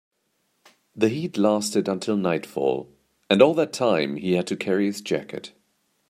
The 0.95 1.09
heat 1.09 1.37
lasted 1.37 1.87
until 1.87 2.17
nightfall, 2.17 2.89
and 3.29 3.39
all 3.39 3.53
that 3.53 3.71
time 3.71 4.15
he 4.15 4.33
had 4.33 4.47
to 4.47 4.55
carry 4.55 4.87
his 4.87 4.99
jacket. 4.99 5.51